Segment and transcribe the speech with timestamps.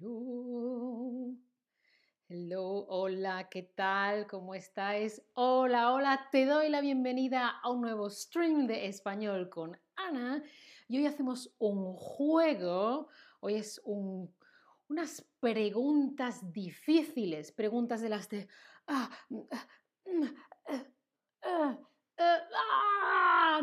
[0.00, 1.34] Hello.
[2.28, 4.28] Hola, ¿qué tal?
[4.28, 5.20] ¿Cómo estáis?
[5.34, 10.44] Hola, hola, te doy la bienvenida a un nuevo stream de español con Ana.
[10.86, 13.08] Y hoy hacemos un juego.
[13.40, 18.46] Hoy es unas preguntas difíciles, preguntas de las de...
[18.86, 19.10] Ah,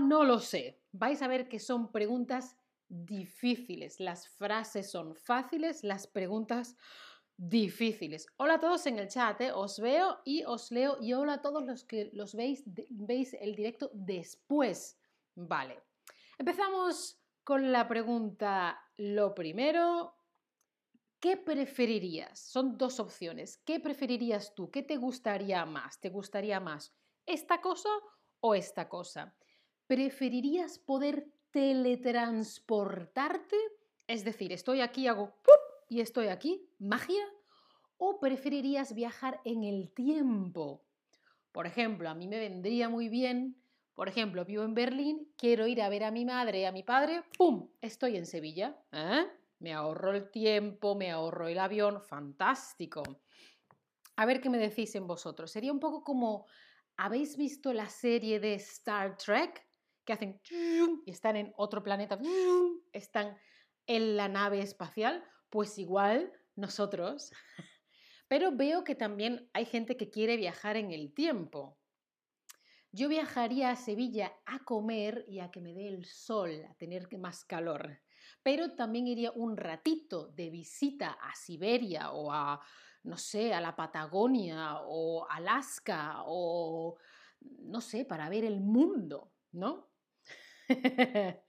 [0.01, 0.81] no lo sé.
[0.91, 2.57] Vais a ver que son preguntas
[3.03, 3.99] difíciles.
[3.99, 6.75] Las frases son fáciles, las preguntas
[7.37, 8.27] difíciles.
[8.37, 9.51] Hola a todos en el chat, ¿eh?
[9.51, 13.55] os veo y os leo y hola a todos los que los veis, veis el
[13.55, 14.97] directo después.
[15.35, 15.83] Vale,
[16.37, 20.15] empezamos con la pregunta, lo primero,
[21.19, 22.39] ¿qué preferirías?
[22.39, 23.57] Son dos opciones.
[23.65, 24.71] ¿Qué preferirías tú?
[24.71, 25.99] ¿Qué te gustaría más?
[25.99, 26.93] ¿Te gustaría más
[27.25, 27.89] esta cosa
[28.39, 29.35] o esta cosa?
[29.87, 33.55] ¿Preferirías poder teletransportarte?
[34.07, 35.33] Es decir, estoy aquí, hago
[35.87, 37.23] y estoy aquí, magia.
[37.97, 40.83] ¿O preferirías viajar en el tiempo?
[41.53, 43.55] Por ejemplo, a mí me vendría muy bien,
[43.93, 46.83] por ejemplo, vivo en Berlín, quiero ir a ver a mi madre y a mi
[46.83, 47.69] padre, ¡pum!
[47.79, 48.77] Estoy en Sevilla.
[48.91, 49.25] ¿eh?
[49.59, 53.01] Me ahorro el tiempo, me ahorro el avión, fantástico.
[54.17, 55.51] A ver qué me decís en vosotros.
[55.51, 56.47] Sería un poco como,
[56.97, 59.65] ¿habéis visto la serie de Star Trek?
[60.05, 60.41] Que hacen
[61.05, 62.19] y están en otro planeta,
[62.93, 63.37] están
[63.87, 67.31] en la nave espacial, pues igual nosotros.
[68.27, 71.77] Pero veo que también hay gente que quiere viajar en el tiempo.
[72.91, 77.07] Yo viajaría a Sevilla a comer y a que me dé el sol, a tener
[77.17, 77.99] más calor.
[78.41, 82.61] Pero también iría un ratito de visita a Siberia o a,
[83.03, 86.97] no sé, a la Patagonia o Alaska o,
[87.41, 89.89] no sé, para ver el mundo, ¿no?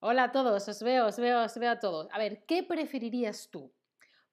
[0.00, 2.08] Hola a todos, os veo, os veo, os veo a todos.
[2.12, 3.72] A ver, ¿qué preferirías tú?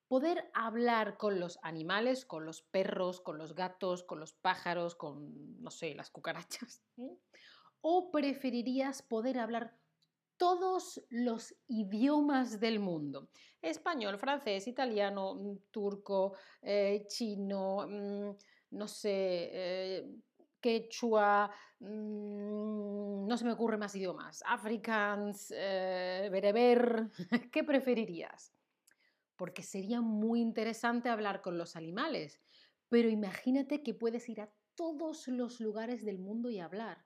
[0.08, 5.62] ¿Poder hablar con los animales, con los perros, con los gatos, con los pájaros, con,
[5.62, 6.84] no sé, las cucarachas?
[7.82, 9.78] ¿O preferirías poder hablar
[10.38, 13.30] todos los idiomas del mundo?
[13.62, 18.36] Español, francés, italiano, mm, turco, eh, chino, mm,
[18.72, 20.10] no sé, eh,
[20.68, 27.10] quechua, mm, no se me ocurre más idiomas, afrikaans, eh, bereber,
[27.54, 28.54] ¿qué preferirías?
[29.38, 32.42] Porque sería muy interesante hablar con los animales,
[32.90, 37.06] pero imagínate que puedes ir a todos los lugares del mundo y hablar.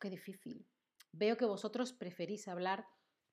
[0.00, 0.66] qué difícil.
[1.12, 2.86] Veo que vosotros preferís hablar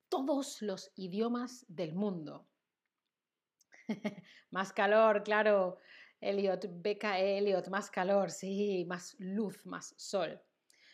[0.10, 2.50] todos los idiomas del mundo.
[4.52, 5.80] más calor, claro.
[6.22, 10.42] Elliot, beca Elliot, más calor, sí, más luz, más sol.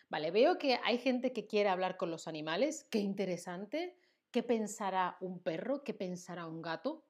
[0.10, 3.98] Vale, veo que hay gente que quiere hablar con los animales, qué interesante.
[4.32, 5.84] ¿Qué pensará un perro?
[5.84, 7.06] ¿Qué pensará un gato?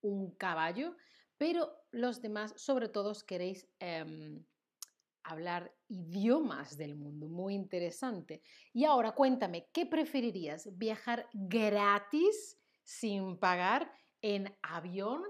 [0.00, 0.96] ¿Un caballo?
[1.36, 4.44] Pero los demás, sobre todo, queréis em,
[5.24, 8.42] hablar idiomas del mundo, muy interesante.
[8.72, 10.68] Y ahora cuéntame, ¿qué preferirías?
[10.78, 13.92] ¿Viajar gratis sin pagar
[14.22, 15.24] en avión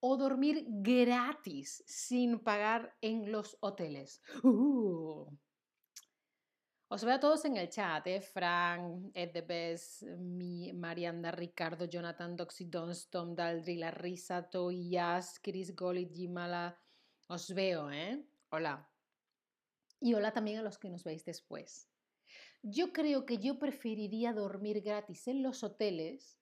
[0.00, 4.22] o dormir gratis sin pagar en los hoteles.
[4.42, 5.26] Uh.
[6.92, 8.20] Os veo a todos en el chat, ¿eh?
[8.20, 15.76] Frank, Ed the Best, mi, Marianda, Ricardo, Jonathan, Doxy, Tom, Daldry, La Risa, Toyas, Chris,
[15.76, 16.76] Golit, Jimala.
[17.28, 18.26] Os veo, ¿eh?
[18.48, 18.90] Hola.
[20.00, 21.88] Y hola también a los que nos veis después.
[22.62, 26.39] Yo creo que yo preferiría dormir gratis en los hoteles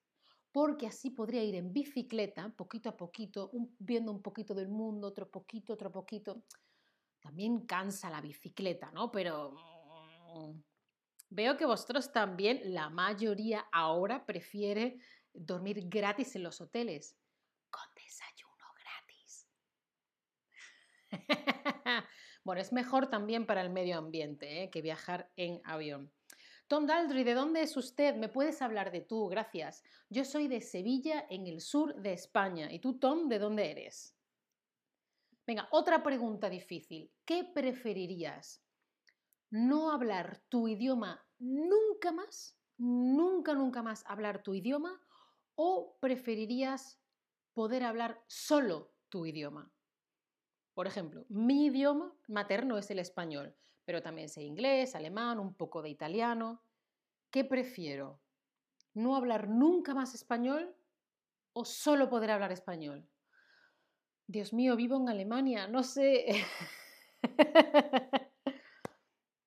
[0.58, 5.30] porque así podría ir en bicicleta, poquito a poquito, viendo un poquito del mundo, otro
[5.30, 6.42] poquito, otro poquito.
[7.20, 9.12] También cansa la bicicleta, ¿no?
[9.12, 10.60] Pero mm,
[11.30, 14.98] veo que vosotros también, la mayoría ahora prefiere
[15.32, 17.16] dormir gratis en los hoteles,
[17.70, 19.46] con desayuno gratis.
[22.42, 24.70] bueno, es mejor también para el medio ambiente ¿eh?
[24.70, 26.12] que viajar en avión.
[26.68, 28.14] Tom Daldry, ¿de dónde es usted?
[28.16, 29.26] ¿Me puedes hablar de tú?
[29.28, 29.82] Gracias.
[30.10, 32.70] Yo soy de Sevilla, en el sur de España.
[32.70, 34.14] ¿Y tú, Tom, de dónde eres?
[35.46, 37.10] Venga, otra pregunta difícil.
[37.24, 38.62] ¿Qué preferirías?
[39.48, 42.54] ¿No hablar tu idioma nunca más?
[42.76, 45.00] ¿Nunca, nunca más hablar tu idioma?
[45.54, 47.00] ¿O preferirías
[47.54, 49.72] poder hablar solo tu idioma?
[50.74, 53.56] Por ejemplo, mi idioma materno es el español,
[53.86, 56.62] pero también sé inglés, alemán, un poco de italiano.
[57.30, 58.20] ¿Qué prefiero?
[58.94, 60.74] ¿No hablar nunca más español
[61.52, 63.06] o solo poder hablar español?
[64.26, 66.44] Dios mío, vivo en Alemania, no sé.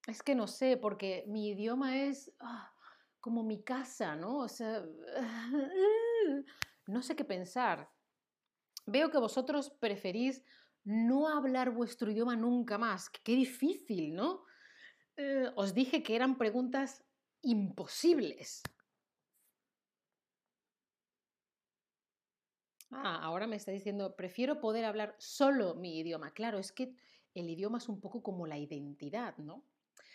[0.08, 2.72] es que no sé, porque mi idioma es ah,
[3.20, 4.40] como mi casa, ¿no?
[4.40, 4.84] O sea,
[6.88, 7.90] no sé qué pensar.
[8.86, 10.44] Veo que vosotros preferís
[10.84, 13.10] no hablar vuestro idioma nunca más.
[13.10, 14.46] Qué difícil, ¿no?
[15.18, 17.06] Eh, os dije que eran preguntas
[17.44, 18.64] imposibles.
[22.92, 26.34] Ah, ahora me está diciendo, prefiero poder hablar solo mi idioma.
[26.34, 26.94] Claro, es que
[27.34, 29.64] el idioma es un poco como la identidad, ¿no?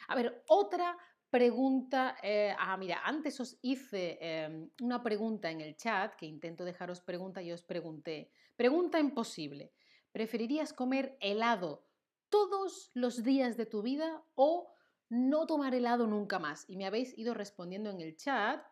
[0.08, 0.96] A ver, otra
[1.30, 2.16] pregunta.
[2.22, 7.00] Eh, ah, mira, antes os hice em, una pregunta en el chat, que intento dejaros
[7.00, 8.30] pregunta y os pregunté.
[8.56, 9.72] Pregunta imposible.
[10.12, 11.86] ¿Preferirías comer helado
[12.28, 14.70] todos los días de tu vida o
[15.08, 16.64] no tomar helado nunca más?
[16.68, 18.64] Y me habéis ido respondiendo en el chat.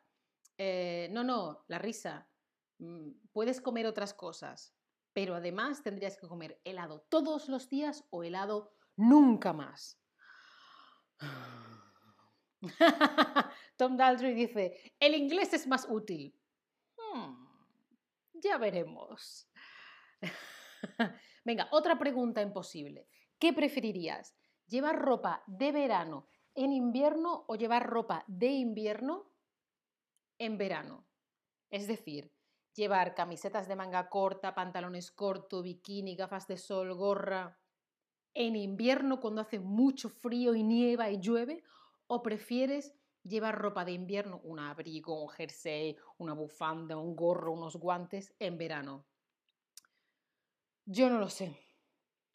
[0.58, 2.28] Eh, no, no, la risa.
[2.78, 4.74] Mm, puedes comer otras cosas,
[5.12, 10.00] pero además tendrías que comer helado todos los días o helado nunca más.
[13.76, 16.38] Tom Daldry dice, el inglés es más útil.
[16.96, 17.46] Hmm,
[18.32, 19.48] ya veremos.
[21.44, 23.08] Venga, otra pregunta imposible.
[23.38, 24.34] ¿Qué preferirías?
[24.66, 29.30] ¿Llevar ropa de verano en invierno o llevar ropa de invierno
[30.38, 31.06] en verano?
[31.70, 32.32] Es decir,
[32.74, 37.58] llevar camisetas de manga corta, pantalones cortos, bikini, gafas de sol, gorra
[38.34, 41.62] en invierno cuando hace mucho frío y nieva y llueve
[42.06, 47.76] ¿O prefieres llevar ropa de invierno, un abrigo, un jersey, una bufanda, un gorro, unos
[47.76, 49.06] guantes en verano?
[50.84, 51.63] Yo no lo sé.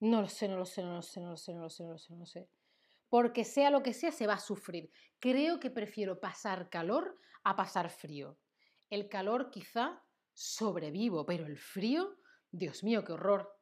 [0.01, 1.83] No lo sé, no lo sé, no lo sé, no lo sé, no lo sé,
[1.83, 2.49] no lo sé, no lo sé.
[3.09, 4.91] Porque sea lo que sea, se va a sufrir.
[5.19, 8.39] Creo que prefiero pasar calor a pasar frío.
[8.89, 10.03] El calor quizá
[10.33, 12.17] sobrevivo, pero el frío,
[12.51, 13.59] Dios mío, qué horror.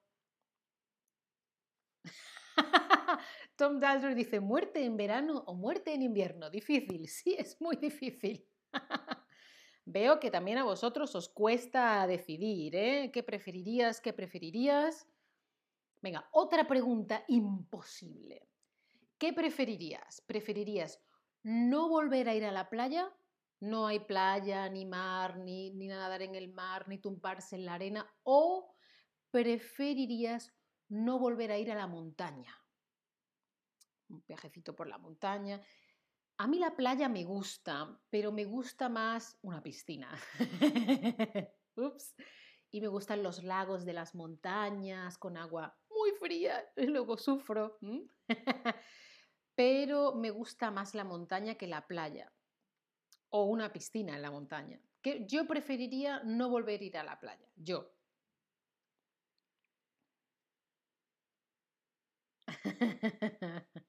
[3.55, 6.49] Tom Daldry dice, muerte en verano o muerte en invierno.
[6.49, 8.47] Difícil, sí, es muy difícil.
[9.85, 13.11] Veo que también a vosotros os cuesta decidir, ¿eh?
[13.13, 14.01] ¿Qué preferirías?
[14.01, 15.07] ¿Qué preferirías?
[16.01, 18.49] Venga, otra pregunta imposible.
[19.17, 20.21] ¿Qué preferirías?
[20.21, 21.01] ¿Preferirías
[21.43, 23.11] no volver a ir a la playa?
[23.59, 27.73] No hay playa, ni mar, ni, ni nadar en el mar, ni tumbarse en la
[27.73, 28.07] arena.
[28.23, 28.75] ¿O
[29.31, 30.53] preferirías
[30.89, 32.55] no volver a ir a la montaña?
[34.09, 35.61] un viajecito por la montaña.
[36.37, 40.09] A mí la playa me gusta, pero me gusta más una piscina.
[41.75, 42.15] Ups.
[42.69, 45.77] Y me gustan los lagos de las montañas con agua
[46.13, 47.77] fría, y luego sufro.
[49.55, 52.33] pero me gusta más la montaña que la playa
[53.29, 54.81] o una piscina en la montaña.
[55.01, 57.97] Que yo preferiría no volver a ir a la playa, yo.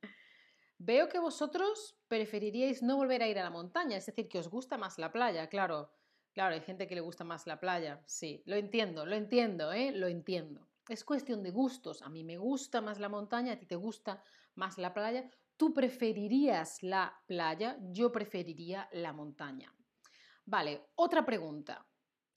[0.78, 4.48] Veo que vosotros preferiríais no volver a ir a la montaña, es decir, que os
[4.48, 5.92] gusta más la playa, claro.
[6.32, 9.90] Claro, hay gente que le gusta más la playa, sí, lo entiendo, lo entiendo, ¿eh?
[9.92, 10.67] Lo entiendo.
[10.88, 12.02] Es cuestión de gustos.
[12.02, 14.22] A mí me gusta más la montaña, a ti te gusta
[14.54, 15.30] más la playa.
[15.56, 19.74] Tú preferirías la playa, yo preferiría la montaña.
[20.44, 21.86] Vale, otra pregunta.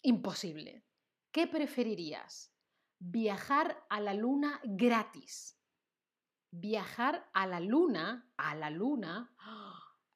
[0.04, 0.84] Imposible.
[1.32, 2.54] ¿Qué preferirías?
[3.00, 5.62] ¿Viajar a la luna gratis?
[6.52, 9.34] viajar a la luna, a la luna,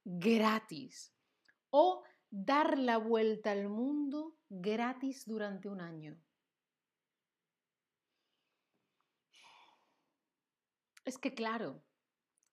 [0.04, 1.14] gratis.
[1.70, 6.22] O dar la vuelta al mundo gratis durante un año.
[11.06, 11.84] Es que claro,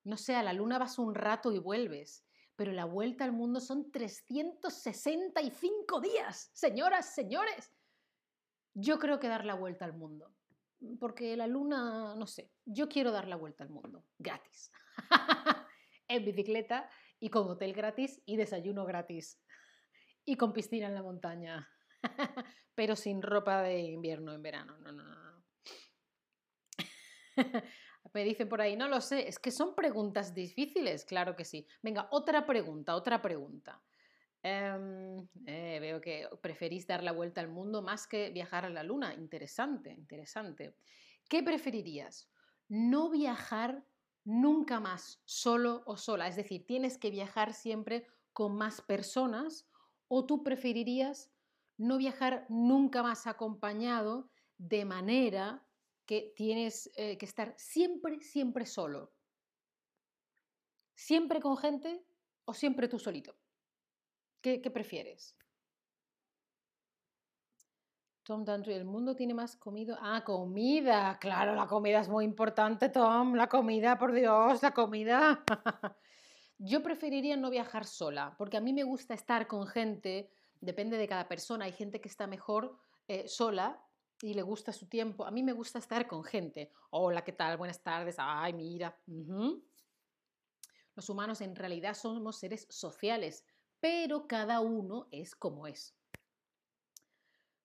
[0.04, 3.61] no sé, a la luna vas un rato y vuelves, pero la vuelta al mundo
[3.61, 6.50] son 365 días.
[6.52, 7.73] Señoras, señores,
[8.75, 10.35] yo creo que dar la vuelta al mundo
[10.99, 14.71] porque la luna, no sé, yo quiero dar la vuelta al mundo, gratis,
[16.09, 16.90] en bicicleta
[17.21, 19.40] y con hotel gratis y desayuno gratis
[20.25, 21.68] y con piscina en la montaña,
[22.75, 25.44] pero sin ropa de invierno en verano, no, no, no.
[28.14, 31.66] Me dicen por ahí, no lo sé, es que son preguntas difíciles, claro que sí.
[31.83, 33.83] Venga, otra pregunta, otra pregunta.
[34.42, 38.83] Em, eh, veo que preferís dar la vuelta al mundo más que viajar a la
[38.83, 39.14] luna.
[39.14, 40.76] Interesante, interesante.
[41.28, 42.28] ¿Qué preferirías?
[42.69, 43.87] No viajar
[44.25, 46.26] nunca más solo o sola.
[46.28, 49.69] Es decir, tienes que viajar siempre con más personas
[50.09, 51.33] o tú preferirías
[51.78, 55.66] no viajar nunca más acompañado de manera
[56.21, 59.12] tienes eh, que estar siempre, siempre solo.
[60.95, 62.04] ¿Siempre con gente
[62.45, 63.35] o siempre tú solito?
[64.40, 65.37] ¿Qué, prefieres?
[68.25, 69.99] Tom Dantry, el mundo tiene más comida.
[70.00, 71.19] Ah, comida.
[71.21, 73.35] Claro, la comida es muy importante, Tom.
[73.35, 75.45] La comida, por Dios, la comida.
[76.59, 81.09] Yo preferiría no viajar sola, porque a mí me gusta estar con gente, depende de
[81.09, 81.64] cada persona.
[81.64, 82.76] Hay gente que está mejor
[83.09, 83.81] eh, sola
[84.23, 85.26] y le gusta su tiempo.
[85.26, 86.71] A mí me gusta estar con gente.
[86.91, 87.57] Hola, ¿qué tal?
[87.57, 88.14] Buenas tardes.
[88.19, 88.97] Ay, mira.
[90.95, 93.45] Los humanos en realidad somos seres sociales,
[93.81, 95.97] pero cada uno es como es.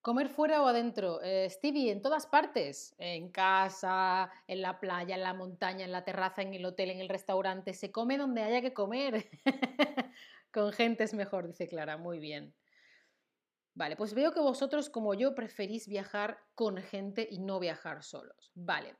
[0.01, 1.21] Comer fuera o adentro.
[1.21, 2.95] Eh, Stevie, en todas partes.
[2.97, 7.01] En casa, en la playa, en la montaña, en la terraza, en el hotel, en
[7.01, 7.75] el restaurante.
[7.75, 9.29] Se come donde haya que comer.
[10.51, 11.97] Con gente es mejor, dice Clara.
[11.97, 12.55] Muy bien.
[13.77, 18.51] Vale, pues veo que vosotros, como yo, preferís viajar con gente y no viajar solos.
[18.55, 18.95] Vale.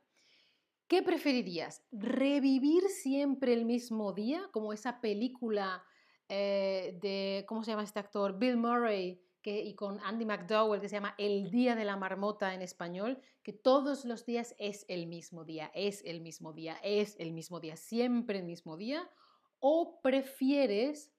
[0.86, 1.82] ¿Qué preferirías?
[1.90, 4.48] ¿Revivir siempre el mismo día?
[4.52, 5.84] Como esa película
[6.28, 8.38] eh, de, ¿cómo se llama este actor?
[8.38, 12.54] Bill Murray que, y con Andy McDowell que se llama El Día de la Marmota
[12.54, 17.16] en español, que todos los días es el mismo día, es el mismo día, es
[17.18, 19.10] el mismo día, siempre el mismo día.
[19.58, 21.12] ¿O prefieres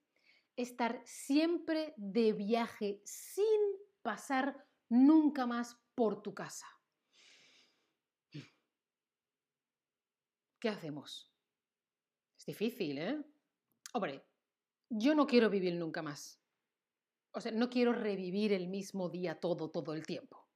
[0.61, 3.45] estar siempre de viaje sin
[4.01, 6.67] pasar nunca más por tu casa.
[10.59, 11.31] ¿Qué hacemos?
[12.37, 13.23] Es difícil, ¿eh?
[13.93, 14.25] Hombre,
[14.89, 16.41] yo no quiero vivir nunca más.
[17.31, 20.49] O sea, no quiero revivir el mismo día todo, todo el tiempo.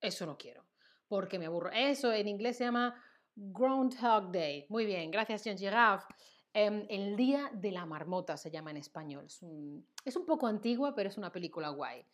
[0.00, 0.66] Eso no quiero,
[1.06, 1.70] porque me aburro.
[1.70, 4.64] Eso en inglés se llama Groundhog Day.
[4.70, 6.06] Muy bien, gracias, Jean Giraffe.
[6.52, 9.26] Em, el Día de la Marmota se llama en español.
[9.26, 9.42] Es
[10.16, 12.04] un, poco antigua, pero es una película guay.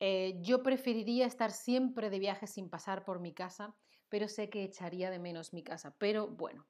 [0.00, 3.76] Eh, yo preferiría estar siempre de viaje sin pasar por mi casa,
[4.08, 5.94] pero sé que echaría de menos mi casa.
[5.98, 6.66] Pero bueno,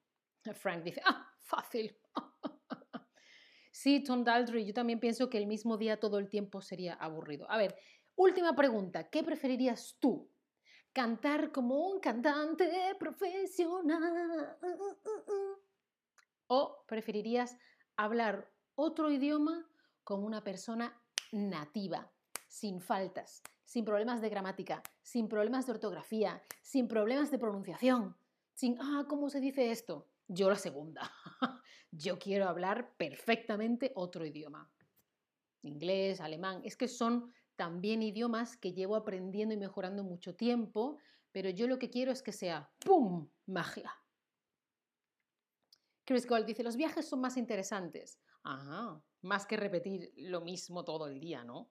[0.55, 1.97] Frank dice, ah, fácil.
[3.71, 7.49] sí, Tom Daldry, yo también pienso que el mismo día todo el tiempo sería aburrido.
[7.49, 7.77] A ver,
[8.17, 10.29] última pregunta, ¿qué preferirías tú?
[10.93, 14.59] ¿Cantar como un cantante profesional?
[14.63, 15.54] ¿O
[16.87, 17.57] preferirías
[17.97, 19.69] hablar otro idioma
[20.03, 21.01] como una persona
[21.33, 22.11] nativa,
[22.49, 28.17] sin faltas, sin problemas de gramática, sin problemas de ortografía, sin problemas de pronunciación,
[28.55, 30.09] sin, ah, ¿cómo se dice esto?
[30.29, 31.11] Yo la segunda.
[31.91, 34.71] Yo quiero hablar perfectamente otro idioma.
[35.63, 40.99] Inglés, alemán, es que son también idiomas que llevo aprendiendo y mejorando mucho tiempo,
[41.33, 43.93] pero yo lo que quiero es que sea, ¡pum!, magia.
[46.05, 48.21] Chris Gold dice, los viajes son más interesantes.
[48.43, 51.71] Ajá, más que repetir lo mismo todo el día, ¿no?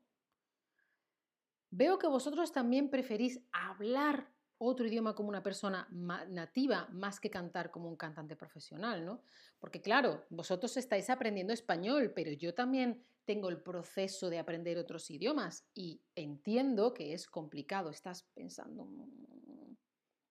[1.69, 7.71] Veo que vosotros también preferís hablar otro idioma como una persona nativa más que cantar
[7.71, 9.23] como un cantante profesional, ¿no?
[9.59, 15.09] Porque claro, vosotros estáis aprendiendo español, pero yo también tengo el proceso de aprender otros
[15.09, 17.89] idiomas y entiendo que es complicado.
[17.89, 18.85] Estás pensando...
[18.85, 19.75] Mm".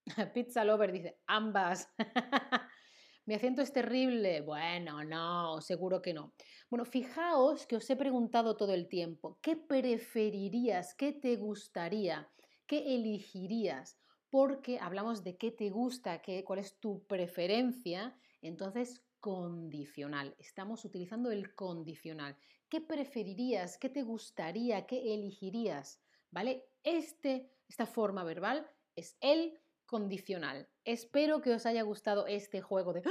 [0.35, 1.89] Pizza Lover dice, ambas.
[3.25, 4.41] ¿Mi acento es terrible?
[4.41, 6.35] Bueno, no, seguro que no.
[6.69, 10.97] Bueno, fijaos que os he preguntado todo el tiempo, ¿qué preferirías?
[10.97, 12.29] ¿Qué te gustaría?
[12.67, 13.97] ¿Qué elegirías?
[14.29, 20.35] Porque hablamos de qué te gusta, qué, cuál es tu preferencia, entonces condicional.
[20.41, 22.37] Estamos utilizando el condicional.
[22.69, 23.79] ¿Qué preferirías?
[23.79, 24.85] ¿Qué te gustaría?
[24.85, 26.03] ¿Qué elegirías?
[26.33, 26.65] ¿Vale?
[26.83, 29.62] Este, esta forma verbal es el
[29.93, 30.71] condicional.
[30.87, 33.11] Espero que os haya gustado este juego de ¡Ah!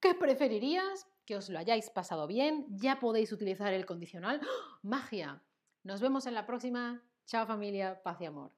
[0.00, 1.06] ¿qué preferirías?
[1.24, 4.40] Que os lo hayáis pasado bien, ya podéis utilizar el condicional.
[4.42, 4.78] ¡Ah!
[4.82, 5.44] ¡Magia!
[5.84, 7.00] Nos vemos en la próxima.
[7.26, 8.55] Chao familia, paz y amor.